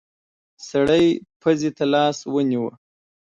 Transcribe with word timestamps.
سړی 0.69 1.05
پزې 1.41 1.69
ته 1.77 1.85
لاس 1.93 2.17
ونيو. 2.33 2.65